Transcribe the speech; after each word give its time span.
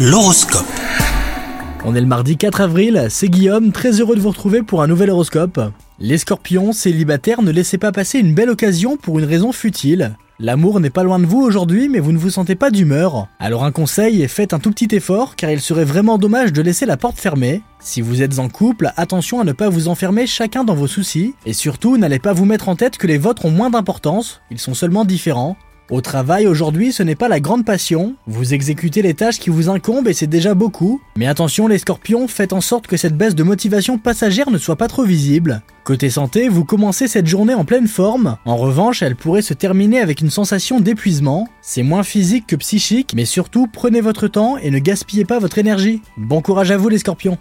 L'horoscope. 0.00 0.64
On 1.84 1.92
est 1.96 2.00
le 2.00 2.06
mardi 2.06 2.36
4 2.36 2.60
avril, 2.60 3.08
c'est 3.10 3.28
Guillaume, 3.28 3.72
très 3.72 4.00
heureux 4.00 4.14
de 4.14 4.20
vous 4.20 4.28
retrouver 4.28 4.62
pour 4.62 4.80
un 4.80 4.86
nouvel 4.86 5.10
horoscope. 5.10 5.60
Les 5.98 6.18
scorpions, 6.18 6.72
célibataires, 6.72 7.42
ne 7.42 7.50
laissez 7.50 7.78
pas 7.78 7.90
passer 7.90 8.20
une 8.20 8.32
belle 8.32 8.50
occasion 8.50 8.96
pour 8.96 9.18
une 9.18 9.24
raison 9.24 9.50
futile. 9.50 10.14
L'amour 10.38 10.78
n'est 10.78 10.90
pas 10.90 11.02
loin 11.02 11.18
de 11.18 11.26
vous 11.26 11.40
aujourd'hui, 11.40 11.88
mais 11.88 11.98
vous 11.98 12.12
ne 12.12 12.18
vous 12.18 12.30
sentez 12.30 12.54
pas 12.54 12.70
d'humeur. 12.70 13.26
Alors 13.40 13.64
un 13.64 13.72
conseil, 13.72 14.28
faites 14.28 14.54
un 14.54 14.60
tout 14.60 14.70
petit 14.70 14.94
effort, 14.94 15.34
car 15.34 15.50
il 15.50 15.60
serait 15.60 15.84
vraiment 15.84 16.16
dommage 16.16 16.52
de 16.52 16.62
laisser 16.62 16.86
la 16.86 16.96
porte 16.96 17.18
fermée. 17.18 17.60
Si 17.80 18.00
vous 18.00 18.22
êtes 18.22 18.38
en 18.38 18.48
couple, 18.48 18.92
attention 18.96 19.40
à 19.40 19.44
ne 19.44 19.50
pas 19.50 19.68
vous 19.68 19.88
enfermer 19.88 20.28
chacun 20.28 20.62
dans 20.62 20.76
vos 20.76 20.86
soucis, 20.86 21.34
et 21.44 21.52
surtout 21.52 21.96
n'allez 21.96 22.20
pas 22.20 22.34
vous 22.34 22.44
mettre 22.44 22.68
en 22.68 22.76
tête 22.76 22.98
que 22.98 23.08
les 23.08 23.18
vôtres 23.18 23.46
ont 23.46 23.50
moins 23.50 23.70
d'importance, 23.70 24.42
ils 24.52 24.60
sont 24.60 24.74
seulement 24.74 25.04
différents. 25.04 25.56
Au 25.90 26.02
travail, 26.02 26.46
aujourd'hui, 26.46 26.92
ce 26.92 27.02
n'est 27.02 27.14
pas 27.14 27.28
la 27.28 27.40
grande 27.40 27.64
passion. 27.64 28.14
Vous 28.26 28.52
exécutez 28.52 29.00
les 29.00 29.14
tâches 29.14 29.38
qui 29.38 29.48
vous 29.48 29.70
incombent 29.70 30.08
et 30.08 30.12
c'est 30.12 30.26
déjà 30.26 30.52
beaucoup. 30.52 31.00
Mais 31.16 31.26
attention 31.26 31.66
les 31.66 31.78
scorpions, 31.78 32.28
faites 32.28 32.52
en 32.52 32.60
sorte 32.60 32.86
que 32.86 32.98
cette 32.98 33.16
baisse 33.16 33.34
de 33.34 33.42
motivation 33.42 33.96
passagère 33.96 34.50
ne 34.50 34.58
soit 34.58 34.76
pas 34.76 34.88
trop 34.88 35.04
visible. 35.04 35.62
Côté 35.84 36.10
santé, 36.10 36.50
vous 36.50 36.66
commencez 36.66 37.08
cette 37.08 37.26
journée 37.26 37.54
en 37.54 37.64
pleine 37.64 37.88
forme. 37.88 38.36
En 38.44 38.58
revanche, 38.58 39.00
elle 39.02 39.16
pourrait 39.16 39.40
se 39.40 39.54
terminer 39.54 40.00
avec 40.00 40.20
une 40.20 40.28
sensation 40.28 40.78
d'épuisement. 40.80 41.48
C'est 41.62 41.82
moins 41.82 42.02
physique 42.02 42.46
que 42.46 42.56
psychique, 42.56 43.14
mais 43.14 43.24
surtout 43.24 43.66
prenez 43.66 44.02
votre 44.02 44.28
temps 44.28 44.58
et 44.58 44.70
ne 44.70 44.78
gaspillez 44.80 45.24
pas 45.24 45.38
votre 45.38 45.56
énergie. 45.56 46.02
Bon 46.18 46.42
courage 46.42 46.70
à 46.70 46.76
vous 46.76 46.90
les 46.90 46.98
scorpions 46.98 47.38